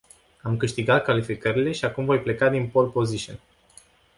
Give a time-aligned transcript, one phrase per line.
[0.41, 3.35] Am câștigat calificările și acum voi pleca din pole position.